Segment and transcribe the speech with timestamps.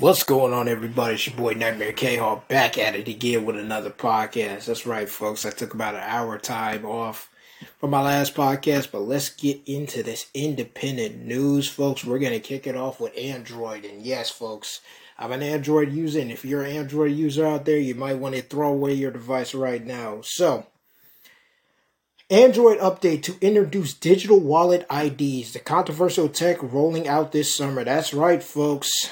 [0.00, 1.12] What's going on, everybody?
[1.12, 4.64] It's your boy Nightmare K Hall back at it again with another podcast.
[4.64, 5.44] That's right, folks.
[5.44, 7.28] I took about an hour time off
[7.78, 12.02] from my last podcast, but let's get into this independent news, folks.
[12.02, 13.84] We're going to kick it off with Android.
[13.84, 14.80] And yes, folks,
[15.18, 18.34] I'm an Android user, and if you're an Android user out there, you might want
[18.36, 20.22] to throw away your device right now.
[20.22, 20.66] So,
[22.30, 25.52] Android update to introduce digital wallet IDs.
[25.52, 27.84] The controversial tech rolling out this summer.
[27.84, 29.10] That's right, folks.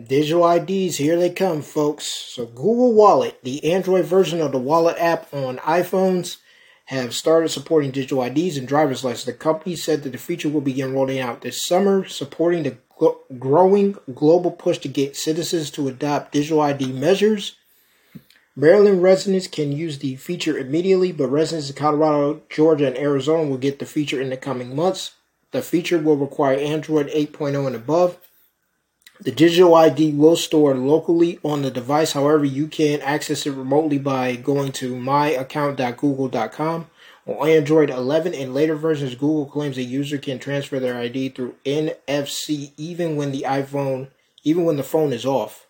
[0.00, 2.06] Digital IDs, here they come, folks.
[2.06, 6.36] So, Google Wallet, the Android version of the Wallet app on iPhones,
[6.84, 9.24] have started supporting digital IDs and driver's license.
[9.24, 12.76] The company said that the feature will begin rolling out this summer, supporting the
[13.38, 17.56] growing global push to get citizens to adopt digital ID measures.
[18.54, 23.58] Maryland residents can use the feature immediately, but residents in Colorado, Georgia, and Arizona will
[23.58, 25.12] get the feature in the coming months.
[25.50, 28.18] The feature will require Android 8.0 and above.
[29.20, 32.12] The digital ID will store locally on the device.
[32.12, 36.86] However, you can access it remotely by going to myaccount.google.com.
[37.26, 41.56] On Android 11 and later versions, Google claims a user can transfer their ID through
[41.66, 44.08] NFC even when the iPhone,
[44.44, 45.66] even when the phone is off.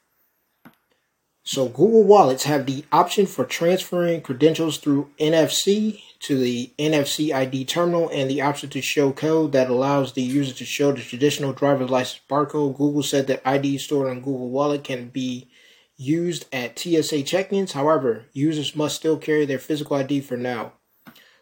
[1.42, 7.64] So Google Wallets have the option for transferring credentials through NFC to the NFC ID
[7.64, 11.52] terminal and the option to show code that allows the user to show the traditional
[11.52, 12.76] driver's license barcode.
[12.76, 15.48] Google said that ID stored on Google Wallet can be
[15.96, 17.72] used at TSA check-ins.
[17.72, 20.72] However, users must still carry their physical ID for now.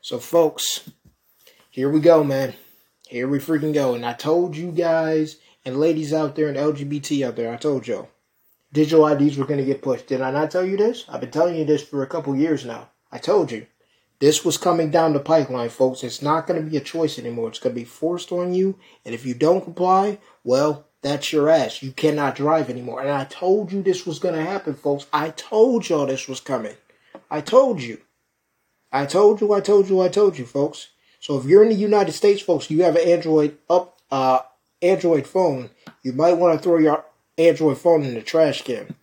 [0.00, 0.90] So folks,
[1.70, 2.54] here we go, man.
[3.08, 3.94] Here we freaking go.
[3.94, 7.86] And I told you guys and ladies out there and LGBT out there, I told
[7.86, 8.10] y'all
[8.72, 10.06] digital IDs were going to get pushed.
[10.06, 11.04] Did I not tell you this?
[11.08, 12.90] I've been telling you this for a couple years now.
[13.10, 13.66] I told you.
[14.18, 16.02] This was coming down the pipeline, folks.
[16.02, 17.48] It's not going to be a choice anymore.
[17.48, 18.78] It's going to be forced on you.
[19.04, 21.82] And if you don't comply, well, that's your ass.
[21.82, 23.00] You cannot drive anymore.
[23.00, 25.06] And I told you this was going to happen, folks.
[25.12, 26.76] I told y'all this was coming.
[27.30, 28.00] I told you.
[28.90, 30.88] I told you, I told you, I told you, folks.
[31.20, 34.40] So if you're in the United States, folks, you have an Android up uh
[34.80, 35.70] Android phone,
[36.02, 37.04] you might want to throw your
[37.36, 38.94] Android phone in the trash can.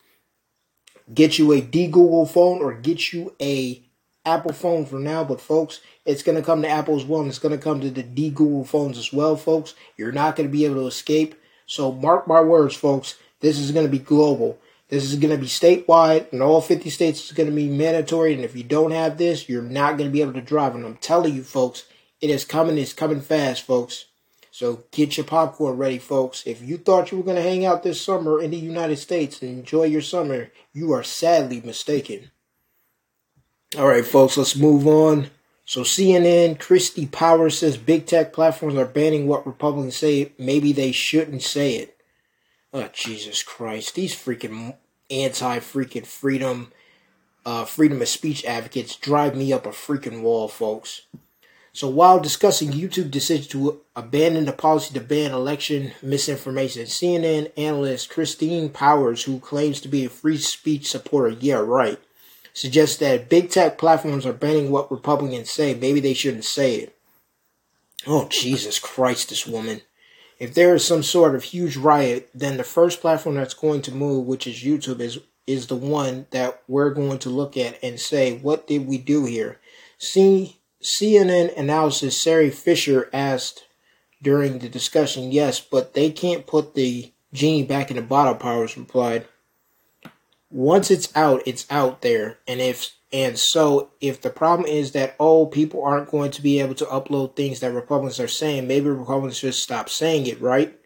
[1.13, 3.83] Get you a D Google phone or get you a
[4.25, 7.29] Apple phone for now, but folks, it's going to come to Apple as well, and
[7.29, 9.73] it's going to come to the D Google phones as well, folks.
[9.97, 11.35] You're not going to be able to escape.
[11.65, 13.15] So mark my words, folks.
[13.41, 14.57] This is going to be global.
[14.89, 18.33] This is going to be statewide, and all 50 states is going to be mandatory.
[18.33, 20.75] And if you don't have this, you're not going to be able to drive.
[20.75, 21.85] And I'm telling you, folks,
[22.21, 22.77] it is coming.
[22.77, 24.05] It's coming fast, folks.
[24.51, 26.45] So get your popcorn ready, folks.
[26.45, 29.41] If you thought you were going to hang out this summer in the United States
[29.41, 32.29] and enjoy your summer, you are sadly mistaken.
[33.75, 35.31] All right, folks, let's move on.
[35.65, 40.31] So CNN, Kirsten Powers says big tech platforms are banning what Republicans say.
[40.37, 41.97] Maybe they shouldn't say it.
[42.71, 43.95] Oh, Jesus Christ.
[43.95, 44.75] These freaking
[45.09, 46.71] anti freaking freedom,
[47.47, 51.07] uh, freedom of speech advocates drive me up a freaking wall, folks.
[51.71, 58.11] So while discussing YouTube decision to abandon the policy to ban election misinformation, CNN analyst
[58.11, 61.99] Kirsten Powers, who claims to be a free speech supporter, yeah, right,
[62.53, 65.73] suggests that big tech platforms are banning what Republicans say.
[65.73, 66.95] Maybe they shouldn't say it.
[68.05, 69.81] Oh, Jesus Christ, this woman.
[70.39, 73.93] If there is some sort of huge riot, then the first platform that's going to
[73.93, 77.99] move, which is YouTube, is is the one that we're going to look at and
[77.99, 79.59] say, what did we do here?
[79.97, 83.65] See CNN analysis Sara Fischer asked
[84.21, 88.77] during the discussion, yes, but they can't put the genie back in the bottle, Powers
[88.77, 89.27] replied.
[90.53, 92.37] Once it's out, it's out there.
[92.47, 96.59] And if and so if the problem is that oh people aren't going to be
[96.59, 100.79] able to upload things that Republicans are saying, maybe Republicans should stop saying it, right?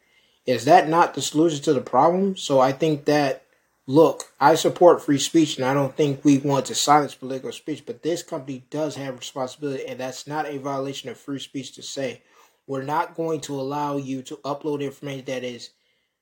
[0.45, 2.37] Is that not the solution to the problem?
[2.37, 3.43] So I think that
[3.87, 7.85] look, I support free speech and I don't think we want to silence political speech,
[7.85, 11.83] but this company does have responsibility and that's not a violation of free speech to
[11.83, 12.21] say
[12.67, 15.71] we're not going to allow you to upload information that is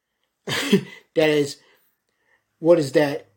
[0.48, 1.58] that is
[2.60, 3.28] what is that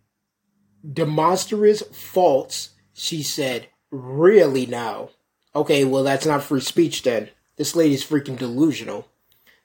[0.93, 5.11] demonstrous faults, she said really now
[5.55, 9.09] okay well that's not free speech then this lady's freaking delusional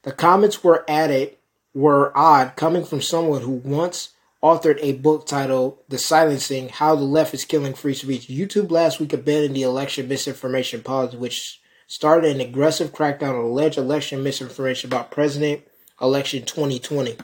[0.04, 1.36] the comments were added
[1.74, 4.10] were odd coming from someone who once
[4.42, 8.28] authored a book titled The Silencing How the Left is Killing Free Speech.
[8.28, 13.78] YouTube last week abandoned the election misinformation policy, which started an aggressive crackdown on alleged
[13.78, 15.64] election misinformation about President
[16.02, 17.16] election 2020.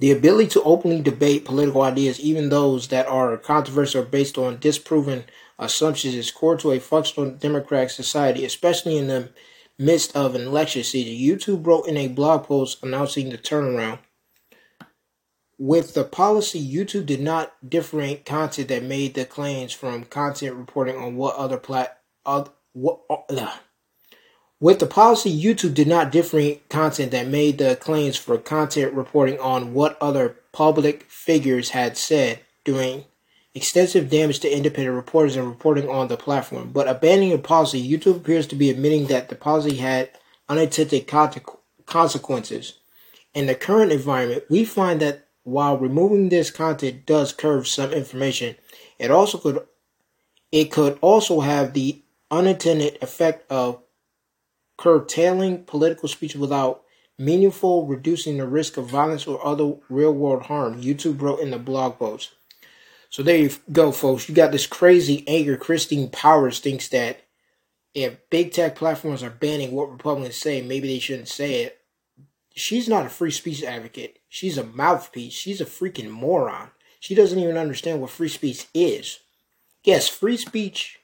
[0.00, 4.58] The ability to openly debate political ideas, even those that are controversial or based on
[4.58, 5.24] disproven
[5.58, 9.30] assumptions, is core to a functional democratic society, especially in the
[9.78, 11.14] midst of an election season.
[11.14, 13.98] YouTube wrote in a blog post announcing the turnaround
[15.60, 20.96] with the policy, YouTube did not differentiate content that made the claims from content reporting
[20.96, 23.56] on what other plat uh, what, uh,
[24.60, 29.40] with the policy, YouTube did not differentiate content that made the claims for content reporting
[29.40, 33.06] on what other public figures had said, doing
[33.54, 36.70] extensive damage to independent reporters and reporting on the platform.
[36.72, 40.10] But abandoning the policy, YouTube appears to be admitting that the policy had
[40.48, 41.06] unintended
[41.86, 42.74] consequences.
[43.32, 48.56] In the current environment, we find that while removing this content does curve some information,
[48.98, 49.66] it also could
[50.52, 53.80] it could also have the unintended effect of
[54.80, 56.82] curtailing political speech without
[57.18, 61.58] meaningful reducing the risk of violence or other real world harm, YouTube wrote in the
[61.58, 62.30] blog post.
[63.10, 64.26] So there you go, folks.
[64.26, 65.58] You got this crazy anger.
[65.58, 67.20] Kirsten Powers thinks that
[67.92, 71.78] if big tech platforms are banning what Republicans say, maybe they shouldn't say it.
[72.54, 74.18] She's not a free speech advocate.
[74.30, 75.34] She's a mouthpiece.
[75.34, 76.70] She's a freaking moron.
[77.00, 79.18] She doesn't even understand what free speech is.
[79.84, 80.99] Yes, free speech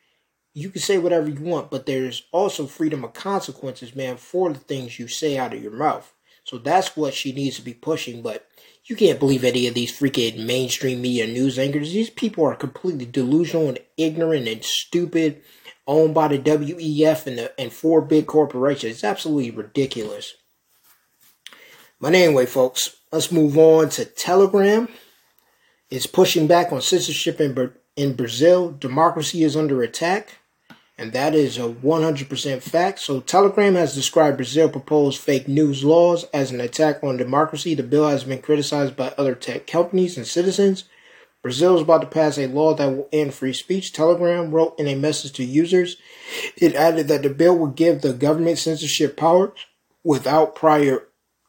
[0.56, 4.58] you can say whatever you want, but there's also freedom of consequences, man, for the
[4.58, 6.14] things you say out of your mouth.
[6.44, 8.22] So that's what she needs to be pushing.
[8.22, 8.48] But
[8.86, 11.92] you can't believe any of these freaking mainstream media news anchors.
[11.92, 15.42] These people are completely delusional and ignorant and stupid,
[15.86, 18.94] owned by the WEF and the and four big corporations.
[18.94, 20.36] It's absolutely ridiculous.
[22.00, 24.88] But anyway, folks, let's move on to Telegram.
[25.90, 28.70] It's pushing back on censorship in, in Brazil.
[28.70, 30.30] Democracy is under attack
[30.98, 33.00] and that is a 100% fact.
[33.00, 37.74] So, Telegram has described Brazil proposed fake news laws as an attack on democracy.
[37.74, 40.84] The bill has been criticized by other tech companies and citizens.
[41.42, 43.92] Brazil is about to pass a law that will end free speech.
[43.92, 45.96] Telegram wrote in a message to users.
[46.56, 49.66] It added that the bill would give the government censorship powers
[50.02, 51.06] without prior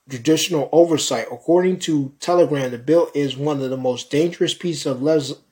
[0.07, 1.27] judicial oversight.
[1.31, 5.01] According to Telegram, the bill is one of the most dangerous pieces of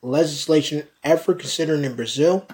[0.01, 2.45] legislation ever considered in Brazil.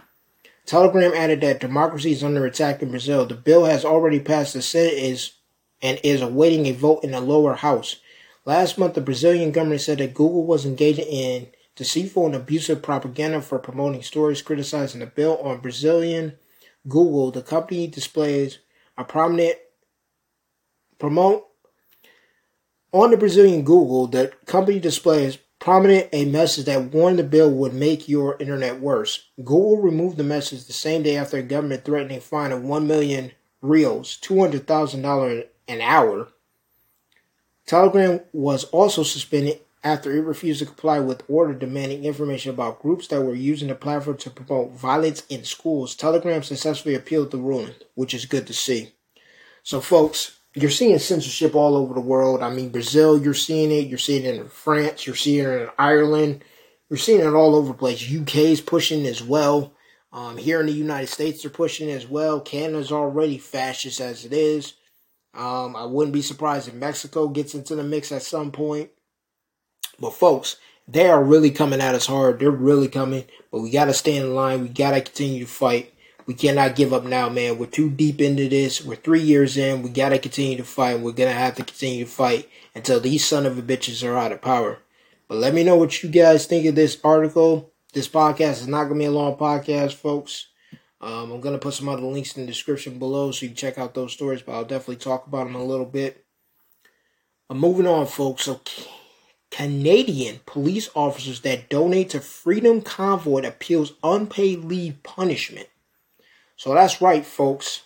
[0.72, 3.26] Telegram added that democracy is under attack in Brazil.
[3.26, 5.34] The bill has already passed the Senate is
[5.82, 7.98] and is awaiting a vote in the lower house.
[8.46, 13.42] Last month, the Brazilian government said that Google was engaging in deceitful and abusive propaganda
[13.42, 16.38] for promoting stories criticizing the bill on Brazilian
[16.88, 17.32] Google.
[17.32, 18.60] The company displays
[18.98, 19.58] a prominent
[21.00, 21.48] promote
[22.94, 24.08] on the Brazilian Google.
[24.08, 29.30] The company displays prominent a message that warned the bill would make your internet worse.
[29.38, 33.32] Google removed the message the same day after a government threatening fine of 1 million
[33.62, 36.28] reals, $200,000 an hour.
[37.68, 43.08] Telegram was also suspended after it refused to comply with order demanding information about groups
[43.08, 45.96] that were using the platform to promote violence in schools.
[45.96, 48.92] Telegram successfully appealed the ruling, which is good to see.
[49.62, 52.42] So, folks, you're seeing censorship all over the world.
[52.42, 53.88] I mean, Brazil, you're seeing it.
[53.88, 55.08] You're seeing it in France.
[55.08, 56.44] You're seeing it in Ireland.
[56.90, 58.04] You're seeing it all over the place.
[58.04, 59.74] UK is pushing as well.
[60.12, 62.42] Um, here in the United States, they're pushing as well.
[62.42, 64.74] Canada's already fascist as it is.
[65.34, 68.90] Um, I wouldn't be surprised if Mexico gets into the mix at some point.
[70.00, 72.40] But folks, they are really coming at us hard.
[72.40, 73.24] They're really coming.
[73.52, 74.62] But we got to stay in line.
[74.62, 75.91] We got to continue to fight.
[76.26, 77.58] We cannot give up now, man.
[77.58, 78.84] We're too deep into this.
[78.84, 79.82] We're three years in.
[79.82, 81.00] We gotta continue to fight.
[81.00, 84.32] We're gonna have to continue to fight until these son of a bitches are out
[84.32, 84.80] of power.
[85.28, 87.72] But let me know what you guys think of this article.
[87.94, 90.48] This podcast is not gonna be a long podcast, folks.
[91.02, 93.78] Um, I'm gonna put some other links in the description below so you can check
[93.78, 94.42] out those stories.
[94.42, 96.24] But I'll definitely talk about them a little bit.
[97.50, 98.44] I'm moving on, folks.
[98.44, 98.62] So.
[99.52, 105.68] Canadian police officers that donate to Freedom Convoy appeals unpaid leave punishment.
[106.62, 107.82] So that's right, folks.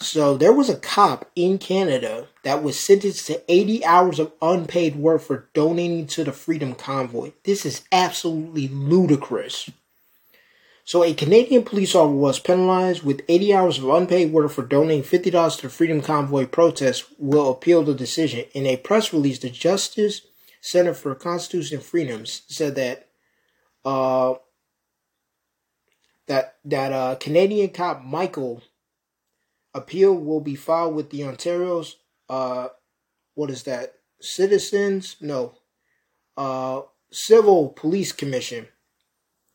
[0.00, 4.96] So there was a cop in Canada that was sentenced to 80 hours of unpaid
[4.96, 7.30] work for donating to the Freedom Convoy.
[7.44, 9.70] This is absolutely ludicrous.
[10.84, 15.04] So a Canadian police officer was penalized with 80 hours of unpaid work for donating
[15.04, 18.46] $50 to the Freedom Convoy protest will appeal the decision.
[18.52, 20.22] In a press release, the Justice
[20.60, 23.06] Center for Constitution Freedoms said that
[23.84, 24.34] uh,
[26.30, 28.62] that that uh, Canadian cop Michael
[29.74, 31.96] appeal will be filed with the Ontario's
[32.28, 32.68] uh,
[33.34, 35.54] what is that citizens no
[36.36, 38.68] uh, civil police commission.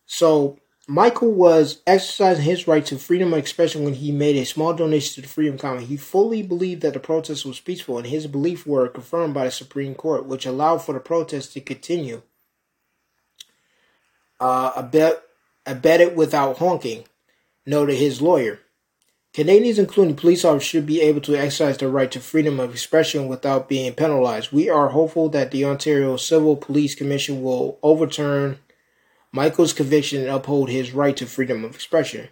[0.06, 4.74] So Michael was exercising his right to freedom of expression when he made a small
[4.74, 5.86] donation to the Freedom Convoy.
[5.86, 9.52] He fully believed that the protest was peaceful, and his beliefs were confirmed by the
[9.52, 12.22] Supreme Court, which allowed for the protest to continue.
[14.40, 15.24] Uh, a bit
[15.66, 17.06] abetted without honking,
[17.66, 18.60] noted his lawyer.
[19.34, 23.28] Canadians, including police officers, should be able to exercise their right to freedom of expression
[23.28, 24.54] without being penalized.
[24.54, 28.60] We are hopeful that the Ontario Civil Police Commission will overturn
[29.34, 32.30] Michael's conviction and uphold his right to freedom of expression.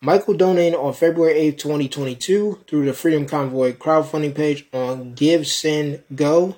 [0.00, 6.56] Michael donated on February 8, 2022 through the Freedom Convoy crowdfunding page on GiveSendGo.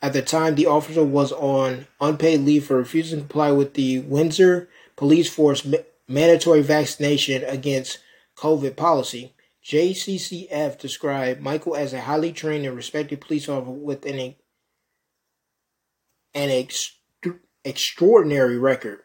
[0.00, 3.98] At the time, the officer was on unpaid leave for refusing to comply with the
[3.98, 5.66] Windsor Police Force
[6.08, 7.98] mandatory vaccination against
[8.36, 9.34] COVID policy.
[9.64, 14.36] JCCF described Michael as a highly trained and respected police officer with an,
[16.34, 16.96] an ex-
[17.64, 19.00] extraordinary record.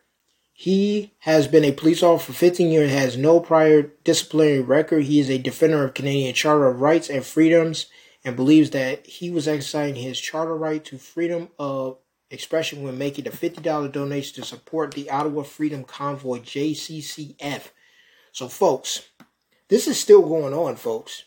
[0.54, 5.06] He has been a police officer for 15 years and has no prior disciplinary record.
[5.06, 7.88] He is a defender of Canadian Charter of Rights and Freedoms
[8.24, 11.98] and believes that he was exercising his charter right to freedom of
[12.32, 17.70] expression when making a $50 donation to support the Ottawa Freedom Convoy JCCF.
[18.32, 19.10] So, folks,
[19.68, 21.26] this is still going on, folks.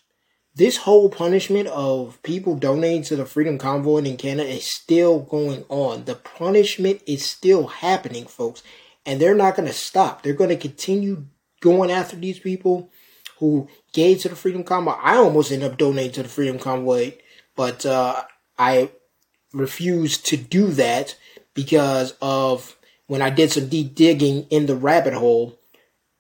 [0.57, 5.65] This whole punishment of people donating to the Freedom Convoy in Canada is still going
[5.69, 6.05] on.
[6.05, 8.63] The punishment is still happening, folks
[9.07, 10.23] and they're not going to stop.
[10.23, 11.27] They're going to continue
[11.61, 12.91] going after these people
[13.39, 14.93] who gave to the Freedom Convoy.
[14.93, 17.15] I almost ended up donating to the Freedom Convoy,
[17.57, 18.23] but uh,
[18.59, 18.91] I
[19.55, 21.17] refused to do that
[21.55, 25.59] because of when I did some deep digging in the rabbit hole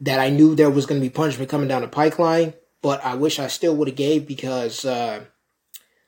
[0.00, 2.54] that I knew there was going to be punishment coming down the pipeline.
[2.82, 5.24] But I wish I still would have gave because uh,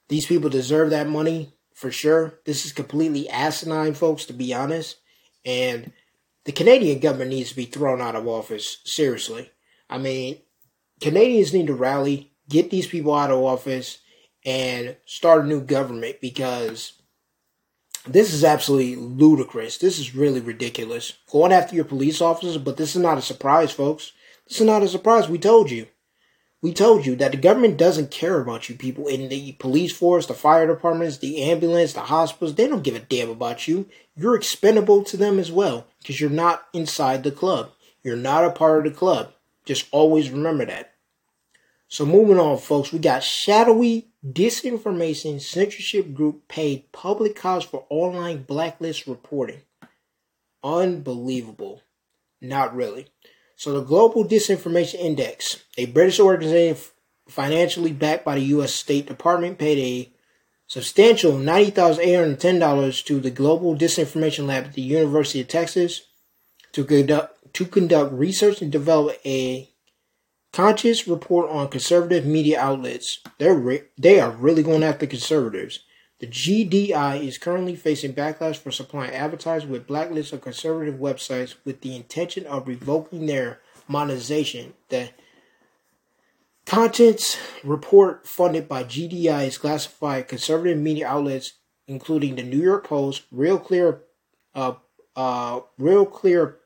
[0.09, 2.39] these people deserve that money for sure.
[2.45, 4.97] This is completely asinine, folks, to be honest.
[5.45, 5.93] And
[6.45, 8.79] the Canadian government needs to be thrown out of office.
[8.85, 9.51] Seriously.
[9.89, 10.41] I mean,
[11.01, 13.99] Canadians need to rally, get these people out of office,
[14.45, 16.93] and start a new government because
[18.07, 19.79] this is absolutely ludicrous.
[19.79, 21.15] This is really ridiculous.
[21.31, 24.13] Going after your police officers, but this is not a surprise, folks.
[24.49, 25.29] This is not a surprise.
[25.29, 25.87] We told you.
[26.63, 30.27] We told you that the government doesn't care about you people in the police force,
[30.27, 32.55] the fire departments, the ambulance, the hospitals.
[32.55, 33.89] They don't give a damn about you.
[34.17, 37.73] You're expendable to them as well because you're not inside the club.
[38.03, 39.33] You're not a part of the club.
[39.65, 40.95] Just always remember that.
[41.89, 48.43] So moving on, folks, we got shadowy disinformation censorship group paid public cost for online
[48.43, 49.61] blacklist reporting.
[50.65, 51.83] Unbelievable.
[52.41, 53.07] Not really.
[53.57, 56.83] So the Global Disinformation Index, a British organization
[57.29, 58.75] financially backed by the U.S.
[58.75, 60.13] State Department, paid a
[60.67, 66.03] substantial $90,810 to the Global Disinformation Lab at the University of Texas
[66.73, 69.71] to conduct, to conduct research and develop a
[70.57, 73.19] conscious report on conservative media outlets.
[73.37, 75.81] They're re- they are really going after conservatives.
[76.19, 81.83] The GDI is currently facing backlash for supplying advertisers with blacklists of conservative websites with
[81.83, 84.73] the intention of revoking their monetization.
[84.89, 85.11] The
[86.65, 91.53] contents report funded by GDI is classified conservative media outlets,
[91.87, 94.05] including the New York Post, Real Clear,
[94.55, 94.77] uh,
[95.17, 96.57] uh, Real Clear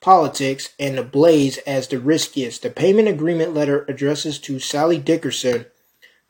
[0.00, 2.62] Politics, and The Blaze as the riskiest.
[2.62, 5.66] The payment agreement letter addresses to Sally Dickerson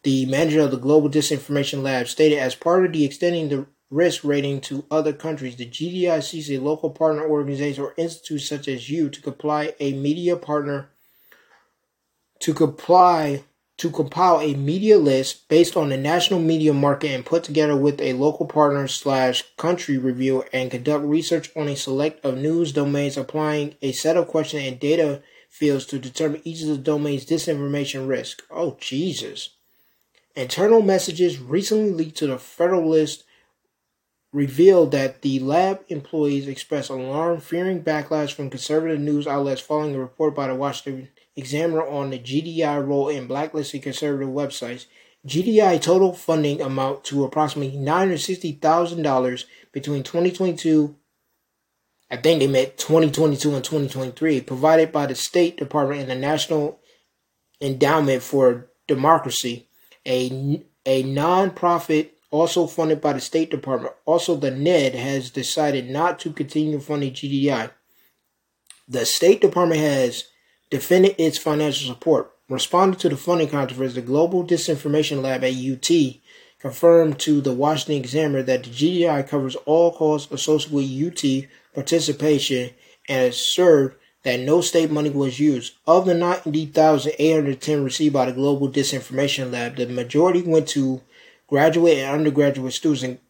[0.03, 4.25] the manager of the Global Disinformation Lab stated as part of the extending the risk
[4.25, 8.89] rating to other countries, the GDI sees a local partner organization or institute such as
[8.89, 10.91] you to comply a media partner
[12.39, 13.45] to comply
[13.81, 17.99] to compile a media list based on the national media market and put together with
[17.99, 23.17] a local partner slash country review and conduct research on a select of news domains
[23.17, 28.07] applying a set of questions and data fields to determine each of the domain's disinformation
[28.07, 28.43] risk.
[28.51, 29.57] Oh Jesus.
[30.37, 33.25] Internal messages recently leaked to the Federalist
[34.31, 39.99] revealed that the lab employees expressed alarm fearing backlash from conservative news outlets following a
[39.99, 41.09] report by the Washington
[41.41, 44.87] Examiner on the GDI role in blacklisting conservative websites.
[45.27, 50.97] GDI total funding amount to approximately $960,000 between 2022
[52.13, 56.81] I think they meant 2022 and 2023, provided by the State Department and the National
[57.61, 59.69] Endowment for Democracy
[60.07, 63.95] a, a non-profit also funded by the State Department.
[64.05, 67.71] Also, the NED has decided not to continue funding GDI.
[68.89, 70.25] The State Department has
[70.71, 72.33] defended its financial support.
[72.49, 75.91] Responding to the funding controversy, the Global Disinformation Lab at UT
[76.61, 82.71] confirmed to the Washington Examiner that the GDI covers all costs associated with UT participation
[83.09, 85.75] and asserted that no state money was used.
[85.87, 91.01] Of the 90,810 received by the Global Disinformation Lab, the majority went to
[91.47, 93.21] graduate and undergraduate students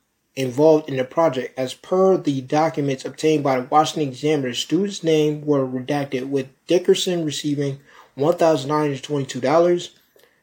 [0.40, 1.58] involved in the project.
[1.58, 7.24] As per the documents obtained by the Washington Examiner, students' names were redacted, with Dickerson
[7.24, 7.78] receiving
[8.16, 9.90] $1,922.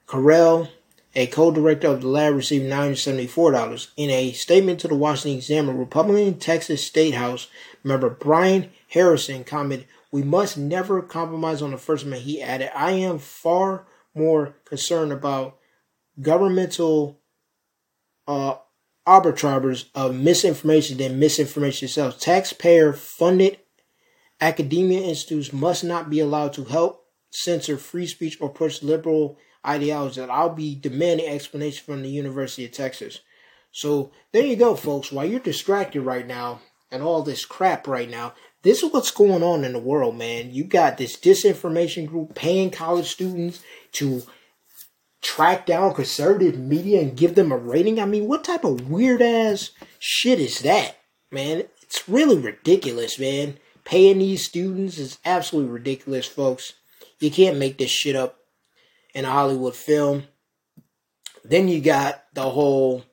[0.08, 0.70] Carell,
[1.16, 3.88] a co-director of the lab, received $974.
[3.98, 7.48] In a statement to the Washington Examiner, Republican Texas State House
[7.84, 12.92] member Brian Harrison commented, "We must never compromise on the First Amendment." He added, "I
[12.92, 15.58] am far more concerned about
[16.22, 17.20] governmental
[18.28, 18.56] uh,
[19.08, 22.20] arbitrators of misinformation than misinformation itself.
[22.20, 23.58] Taxpayer funded
[24.42, 30.20] academia institutes must not be allowed to help censor free speech or push liberal ideology.
[30.20, 33.22] That I'll be demanding explanation from the University of Texas.
[33.72, 35.12] So there you go, folks.
[35.12, 36.62] While you're distracted right now
[36.92, 38.34] and all this crap right now,
[38.64, 40.52] this is what's going on in the world, man.
[40.52, 44.24] You got this disinformation group paying college students to
[45.22, 48.00] track down conservative media and give them a rating?
[48.00, 50.98] I mean, what type of weird ass shit is that,
[51.32, 51.64] man?
[51.82, 53.58] It's really ridiculous, man.
[53.86, 56.74] Paying these students is absolutely ridiculous, folks.
[57.20, 58.40] You can't make this shit up
[59.14, 60.24] in a Hollywood film.
[61.44, 63.06] Then you got the whole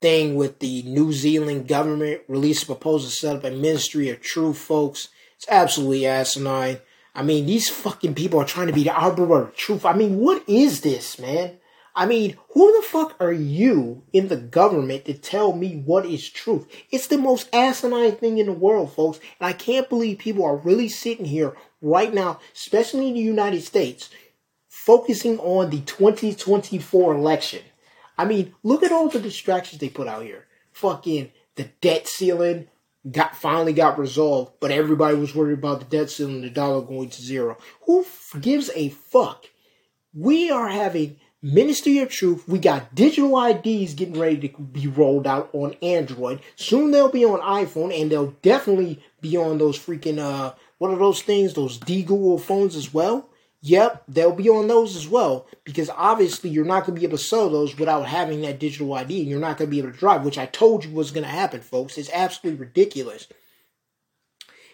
[0.00, 4.20] thing with the New Zealand government released a proposal to set up a ministry of
[4.20, 5.08] truth, folks.
[5.36, 6.80] It's absolutely asinine.
[7.14, 9.84] I mean, these fucking people are trying to be the arbiter of truth.
[9.84, 11.58] I mean, what is this, man?
[11.94, 16.28] I mean, who the fuck are you in the government to tell me what is
[16.28, 16.66] truth?
[16.90, 19.20] It's the most asinine thing in the world, folks.
[19.38, 23.62] And I can't believe people are really sitting here right now, especially in the United
[23.62, 24.08] States,
[24.68, 27.60] focusing on the 2024 election.
[28.16, 30.46] I mean, look at all the distractions they put out here.
[30.72, 32.68] Fucking the debt ceiling,
[33.10, 37.10] got finally got resolved, but everybody was worried about the debt ceiling, the dollar going
[37.10, 37.58] to zero.
[37.86, 38.06] Who
[38.40, 39.46] gives a fuck?
[40.14, 42.46] We are having Ministry of Truth.
[42.46, 46.40] We got digital IDs getting ready to be rolled out on Android.
[46.54, 50.98] Soon they'll be on iPhone, and they'll definitely be on those freaking uh, what are
[50.98, 51.54] those things?
[51.54, 53.28] Those D Google phones as well.
[53.64, 57.16] Yep, they'll be on those as well because obviously you're not going to be able
[57.16, 59.92] to sell those without having that digital ID and you're not going to be able
[59.92, 61.96] to drive, which I told you was going to happen, folks.
[61.96, 63.28] It's absolutely ridiculous.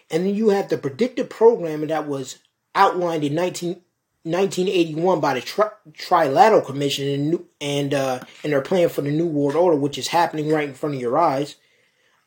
[0.09, 2.39] And then you have the predictive programming that was
[2.73, 3.81] outlined in 19,
[4.23, 9.55] 1981 by the tri- Trilateral Commission and and uh, and plan for the New World
[9.55, 11.57] Order, which is happening right in front of your eyes.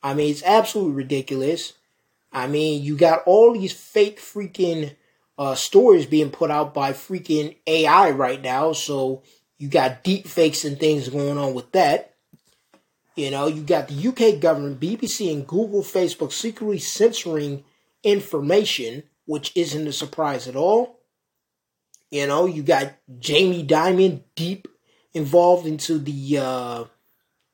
[0.01, 1.73] I mean, it's absolutely ridiculous.
[2.33, 4.95] I mean, you got all these fake freaking
[5.43, 8.73] uh, stories being put out by freaking AI right now.
[8.73, 9.25] So
[9.59, 12.15] you got deep fakes and things going on with that.
[13.17, 17.65] You know, you got the UK government, BBC, and Google, Facebook secretly censoring
[18.05, 21.01] information, which isn't a surprise at all.
[22.13, 24.69] You know, you got Jamie Dimon deep
[25.13, 26.85] involved into the uh,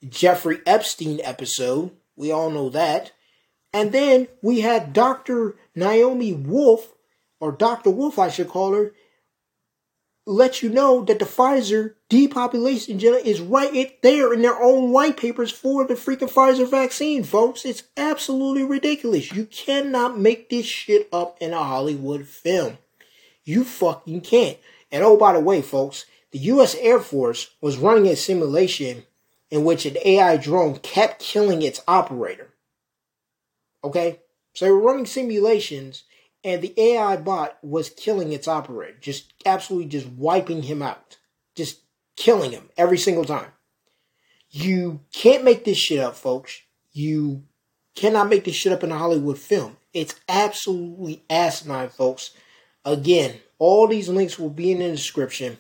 [0.06, 1.92] Jeffrey Epstein episode.
[2.16, 3.12] We all know that.
[3.72, 5.56] And then we had Dr.
[5.74, 6.92] Naomi Wolf
[7.40, 7.90] or Dr.
[7.90, 8.92] Wolf, I should call her,
[10.26, 15.16] let you know that the Pfizer depopulation agenda is right there in their own white
[15.16, 17.64] papers for the freaking Pfizer vaccine, folks.
[17.64, 19.32] It's absolutely ridiculous.
[19.32, 22.76] You cannot make this shit up in a Hollywood film.
[23.44, 24.58] You fucking can't.
[24.92, 26.76] And oh, by the way, folks, the U.S.
[26.78, 29.04] Air Force was running a simulation
[29.50, 32.48] in which an AI drone kept killing its operator.
[33.82, 34.20] Okay?
[34.54, 36.04] So they were running simulations
[36.44, 41.18] and the AI bot was killing its operator, just absolutely just wiping him out,
[41.54, 41.80] just
[42.16, 43.50] killing him every single time.
[44.50, 46.60] You can't make this shit up, folks.
[46.92, 47.44] You
[47.94, 49.76] cannot make this shit up in a Hollywood film.
[49.92, 52.30] It's absolutely asinine, folks.
[52.84, 55.58] Again, all these links will be in the description.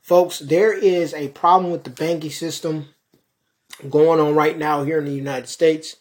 [0.00, 2.88] Folks, there is a problem with the banking system
[3.88, 5.96] going on right now here in the United States.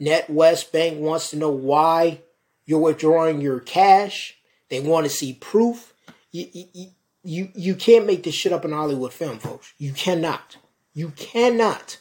[0.00, 2.20] NatWest Bank wants to know why
[2.68, 4.36] you're withdrawing your cash.
[4.68, 5.94] They want to see proof.
[6.30, 6.90] You, you,
[7.24, 9.72] you, you can't make this shit up in Hollywood film, folks.
[9.78, 10.58] You cannot.
[10.92, 11.98] You cannot.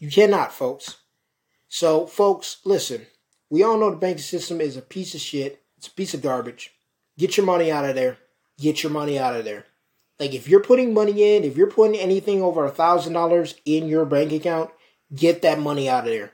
[0.00, 0.96] You cannot, folks.
[1.68, 3.06] So, folks, listen.
[3.48, 5.62] We all know the banking system is a piece of shit.
[5.78, 6.72] It's a piece of garbage.
[7.16, 8.18] Get your money out of there.
[8.58, 9.64] Get your money out of there.
[10.18, 13.86] Like if you're putting money in, if you're putting anything over a thousand dollars in
[13.86, 14.70] your bank account,
[15.14, 16.32] get that money out of there.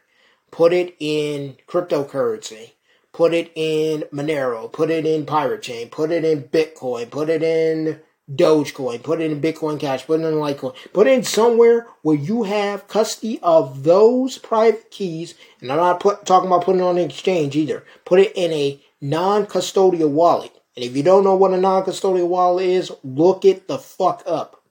[0.50, 2.72] Put it in cryptocurrency
[3.12, 7.42] put it in Monero, put it in Pirate Chain, put it in Bitcoin, put it
[7.42, 11.86] in Dogecoin, put it in Bitcoin Cash, put it in Litecoin, put it in somewhere
[12.02, 15.34] where you have custody of those private keys.
[15.60, 17.84] And I'm not put, talking about putting it on an exchange either.
[18.04, 20.52] Put it in a non-custodial wallet.
[20.76, 24.62] And if you don't know what a non-custodial wallet is, look it the fuck up.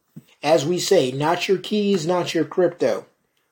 [0.41, 3.05] As we say, not your keys, not your crypto.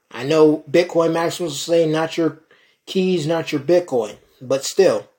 [0.10, 2.39] I know Bitcoin Maximus is saying not your
[2.86, 4.15] keys, not your Bitcoin.
[4.41, 5.10] But still,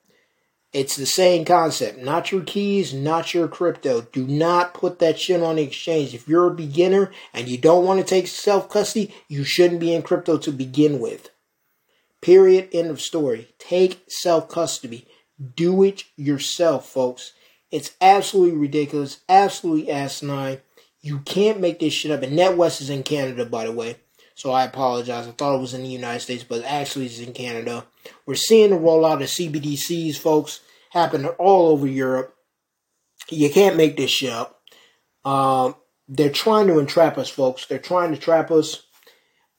[0.71, 1.97] It's the same concept.
[1.97, 4.01] Not your keys, not your crypto.
[4.01, 6.13] Do not put that shit on the exchange.
[6.13, 9.93] If you're a beginner and you don't want to take self custody, you shouldn't be
[9.95, 11.31] in crypto to begin with.
[12.21, 12.69] Period.
[12.71, 13.49] End of story.
[13.57, 15.07] Take self custody.
[15.55, 17.33] Do it yourself, folks.
[17.71, 20.59] It's absolutely ridiculous, absolutely asinine.
[21.01, 22.21] You can't make this shit up.
[22.21, 23.95] And NatWest is in Canada, by the way.
[24.39, 25.27] So I apologize.
[25.27, 27.85] I thought it was in the United States, but actually it's in Canada.
[28.25, 32.33] We're seeing the rollout of CBDCs, folks, happen all over Europe.
[33.29, 34.61] You can't make this shit up.
[35.25, 35.75] Um,
[36.07, 37.65] they're trying to entrap us, folks.
[37.65, 38.83] They're trying to trap us.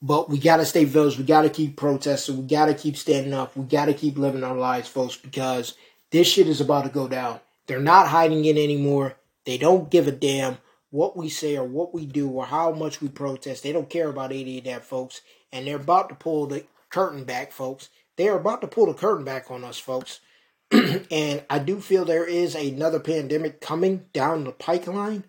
[0.01, 1.19] But we gotta stay vigilant.
[1.19, 2.39] We gotta keep protesting.
[2.39, 3.55] We gotta keep standing up.
[3.55, 5.75] We gotta keep living our lives, folks, because
[6.11, 7.41] this shit is about to go down.
[7.67, 9.17] They're not hiding it anymore.
[9.45, 10.57] They don't give a damn
[10.91, 13.63] what we say or what we do or how much we protest.
[13.63, 15.21] They don't care about any of that, folks.
[15.53, 17.89] And they're about to pull the curtain back, folks.
[18.17, 20.21] They are about to pull the curtain back on us, folks.
[20.71, 25.25] and I do feel there is another pandemic coming down the pipeline.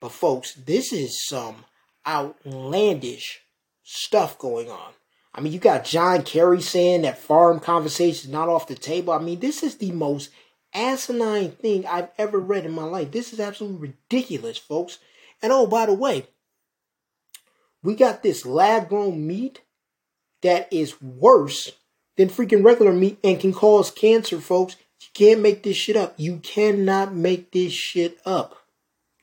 [0.00, 1.64] But, folks, this is some
[2.06, 3.42] outlandish
[3.82, 4.92] stuff going on.
[5.34, 9.12] I mean, you got John Kerry saying that farm conversation is not off the table.
[9.12, 10.30] I mean, this is the most
[10.74, 13.10] asinine thing I've ever read in my life.
[13.10, 14.98] This is absolutely ridiculous, folks.
[15.42, 16.26] And oh, by the way,
[17.82, 19.62] we got this lab grown meat
[20.42, 21.72] that is worse
[22.16, 24.76] than freaking regular meat and can cause cancer, folks.
[25.00, 26.14] You can't make this shit up.
[26.16, 28.56] You cannot make this shit up.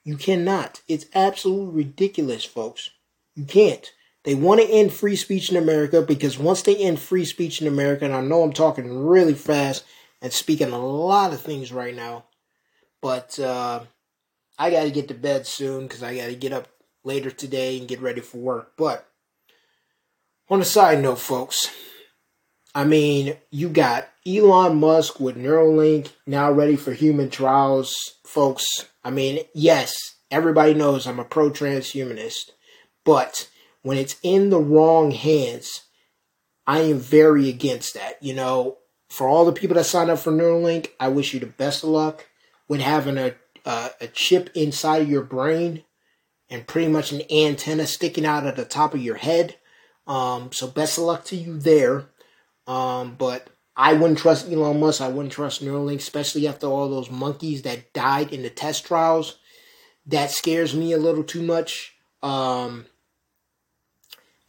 [0.04, 0.82] You cannot.
[0.88, 2.90] It's absolutely ridiculous, folks.
[3.36, 3.92] You can't.
[4.24, 7.68] They want to end free speech in America because once they end free speech in
[7.68, 9.86] America, and I know I'm talking really fast
[10.22, 12.26] and speaking a lot of things right now.
[13.02, 13.82] But uh,
[14.58, 16.68] I got to get to bed soon because I got to get up
[17.04, 18.74] later today and get ready for work.
[18.78, 19.08] But
[20.50, 21.70] on a side note, folks,
[22.76, 28.66] I mean, you got Elon Musk with Neuralink now ready for human trials, folks.
[29.04, 32.52] I mean, yes, everybody knows I'm a pro transhumanist,
[33.06, 33.50] but
[33.82, 35.84] when it's in the wrong hands,
[36.68, 38.22] I am very against that.
[38.22, 38.79] You know,
[39.10, 41.90] for all the people that signed up for Neuralink, I wish you the best of
[41.90, 42.28] luck
[42.68, 45.84] with having a uh, a chip inside of your brain
[46.50, 49.58] and pretty much an antenna sticking out at the top of your head.
[50.08, 52.06] Um, so best of luck to you there.
[52.68, 55.02] Um, but I wouldn't trust Elon Musk.
[55.02, 59.38] I wouldn't trust Neuralink, especially after all those monkeys that died in the test trials.
[60.06, 61.96] That scares me a little too much.
[62.24, 62.88] Um,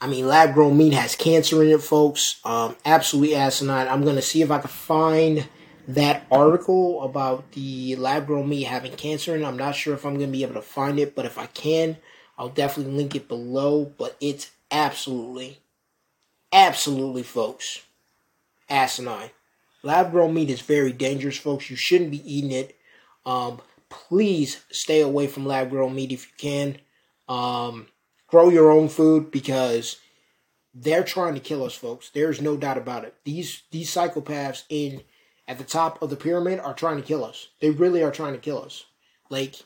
[0.00, 2.40] I mean, lab grown meat has cancer in it, folks.
[2.44, 3.86] Um, absolutely asinine.
[3.86, 5.46] I'm going to see if I can find
[5.88, 9.46] that article about the lab grown meat having cancer in it.
[9.46, 11.46] I'm not sure if I'm going to be able to find it, but if I
[11.46, 11.98] can,
[12.38, 13.92] I'll definitely link it below.
[13.98, 15.58] But it's absolutely,
[16.50, 17.82] absolutely, folks,
[18.70, 19.30] asinine.
[19.82, 21.68] Lab grown meat is very dangerous, folks.
[21.68, 22.76] You shouldn't be eating it.
[23.26, 23.60] Um,
[23.90, 26.78] please stay away from lab grown meat if you can.
[27.28, 27.86] Um,
[28.30, 29.96] grow your own food because
[30.72, 32.10] they're trying to kill us, folks.
[32.10, 33.14] There's no doubt about it.
[33.24, 35.02] These these psychopaths in
[35.48, 37.48] at the top of the pyramid are trying to kill us.
[37.60, 38.84] They really are trying to kill us.
[39.28, 39.56] Like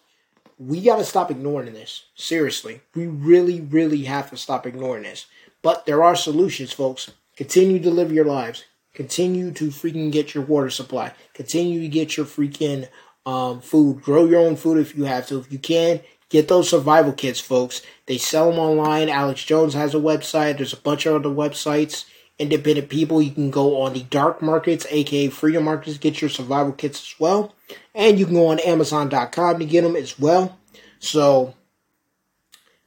[0.59, 2.07] we got to stop ignoring this.
[2.15, 5.27] Seriously, we really, really have to stop ignoring this.
[5.63, 7.11] But there are solutions, folks.
[7.37, 8.65] Continue to live your lives.
[8.95, 11.13] Continue to freaking get your water supply.
[11.33, 12.89] Continue to get your freaking
[13.27, 14.03] um, food.
[14.03, 15.39] Grow your own food if you have to.
[15.39, 16.01] If you can,
[16.35, 17.81] Get those survival kits, folks.
[18.07, 19.09] They sell them online.
[19.09, 20.57] Alex Jones has a website.
[20.57, 22.07] There's a bunch of other websites.
[22.41, 26.73] Independent people, you can go on the dark markets, aka freedom markets, get your survival
[26.73, 27.55] kits as well.
[27.95, 30.59] And you can go on Amazon.com to get them as well.
[30.99, 31.55] So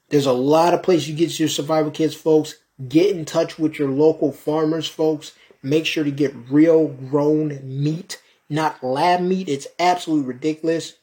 [0.10, 2.56] there's a lot of places you get your survival kits, folks.
[2.86, 5.32] Get in touch with your local farmers, folks.
[5.64, 9.48] Make sure to get real grown meat, not lab meat.
[9.48, 10.96] It's absolutely ridiculous.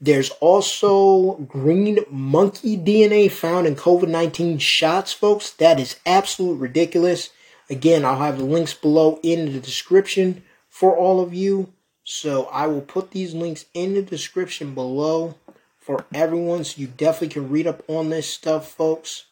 [0.00, 5.50] There's also green monkey DNA found in COVID 19 shots, folks.
[5.50, 7.30] That is absolute ridiculous.
[7.70, 11.72] Again, I'll have the links below in the description for all of you.
[12.04, 15.34] So I will put these links in the description below
[15.78, 19.24] for everyone so you definitely can read up on this stuff, folks.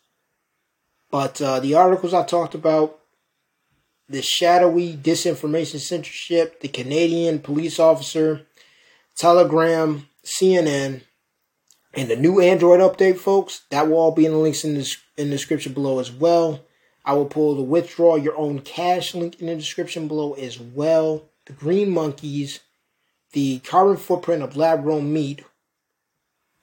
[1.11, 2.99] But uh, the articles I talked about,
[4.09, 8.47] the shadowy disinformation censorship, the Canadian police officer,
[9.15, 11.03] Telegram, CNN,
[11.95, 14.97] and the new Android update, folks, that will all be in the links in the,
[15.17, 16.65] in the description below as well.
[17.05, 21.29] I will pull the withdraw your own cash link in the description below as well.
[21.47, 22.61] The green monkeys,
[23.33, 25.45] the carbon footprint of lab grown meat,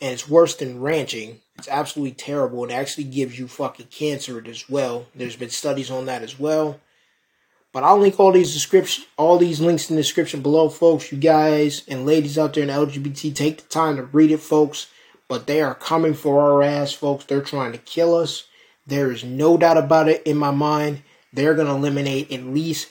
[0.02, 1.41] and it's worse than ranching.
[1.58, 2.65] It's absolutely terrible.
[2.65, 5.06] It actually gives you fucking cancer as well.
[5.13, 6.80] There's been studies on that as well.
[7.73, 11.12] But I'll link all these description, all these links in the description below, folks.
[11.12, 14.88] You guys and ladies out there in LGBT, take the time to read it, folks.
[15.29, 17.23] But they are coming for our ass, folks.
[17.23, 18.43] They're trying to kill us.
[18.86, 21.03] There is no doubt about it in my mind.
[21.31, 22.89] They're gonna eliminate at least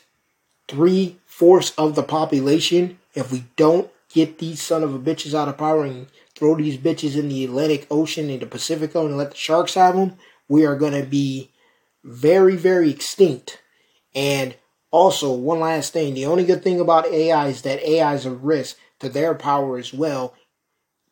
[0.66, 5.48] three fourths of the population if we don't get these son of a bitches out
[5.48, 9.18] of power and throw these bitches in the Atlantic Ocean and the Pacific Ocean and
[9.18, 10.14] let the sharks have them.
[10.48, 11.50] We are gonna be
[12.02, 13.60] very, very extinct.
[14.14, 14.54] And
[14.90, 18.30] also, one last thing the only good thing about AI is that AI is a
[18.30, 20.34] risk to their power as well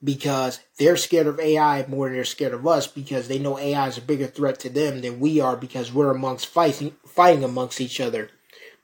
[0.03, 3.89] because they're scared of AI more than they're scared of us because they know AI
[3.89, 7.81] is a bigger threat to them than we are because we're amongst fighting fighting amongst
[7.81, 8.31] each other.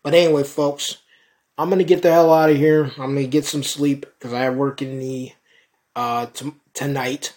[0.02, 0.98] But anyway, folks,
[1.58, 2.84] I'm gonna get the hell out of here.
[2.98, 5.32] I'm gonna get some sleep because I have work in the
[5.96, 7.34] uh t- tonight.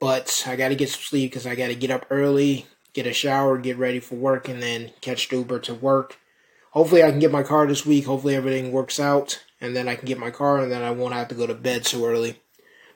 [0.00, 3.58] But I gotta get some sleep because I gotta get up early, get a shower,
[3.58, 6.18] get ready for work, and then catch the Uber to work
[6.72, 8.06] hopefully I can get my car this week.
[8.06, 11.14] Hopefully everything works out, and then I can get my car, and then I won't
[11.14, 12.40] have to go to bed so early.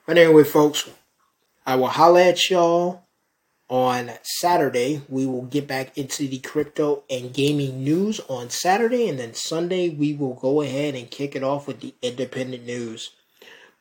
[0.07, 0.91] But anyway, folks,
[1.65, 3.03] I will holla at y'all
[3.69, 5.03] on Saturday.
[5.09, 9.89] We will get back into the crypto and gaming news on Saturday, and then Sunday
[9.89, 13.11] we will go ahead and kick it off with the independent news.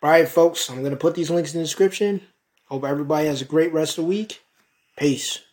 [0.01, 2.21] All right, folks, I'm going to put these links in the description.
[2.65, 4.41] Hope everybody has a great rest of the week.
[4.97, 5.44] Peace.